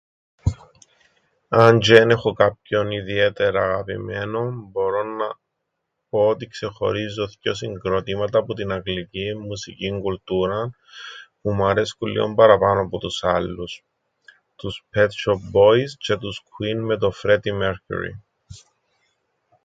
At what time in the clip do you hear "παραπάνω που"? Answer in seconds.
12.35-12.97